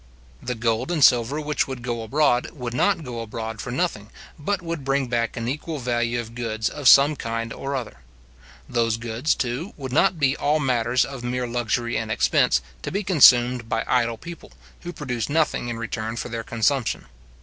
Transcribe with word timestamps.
The 0.41 0.55
gold 0.55 0.89
and 0.89 1.03
silver 1.03 1.39
which 1.39 1.67
would 1.67 1.83
go 1.83 2.01
abroad 2.01 2.49
would 2.53 2.73
not 2.73 3.03
go 3.03 3.19
abroad 3.21 3.61
for 3.61 3.69
nothing, 3.69 4.09
but 4.39 4.59
would 4.63 4.83
bring 4.83 5.05
back 5.05 5.37
an 5.37 5.47
equal 5.47 5.77
value 5.77 6.19
of 6.19 6.33
goods 6.33 6.69
of 6.69 6.87
some 6.87 7.15
kind 7.15 7.53
or 7.53 7.75
other. 7.75 7.97
Those 8.67 8.97
goods, 8.97 9.35
too, 9.35 9.75
would 9.77 9.93
not 9.93 10.17
be 10.17 10.35
all 10.35 10.59
matters 10.59 11.05
of 11.05 11.23
mere 11.23 11.45
luxury 11.45 11.97
and 11.99 12.11
expense, 12.11 12.61
to 12.81 12.89
be 12.91 13.03
consumed 13.03 13.69
by 13.69 13.83
idle 13.87 14.17
people, 14.17 14.53
who 14.79 14.91
produce 14.91 15.29
nothing 15.29 15.67
in 15.69 15.77
return 15.77 16.15
for 16.15 16.29
their 16.29 16.43
consumption. 16.43 17.05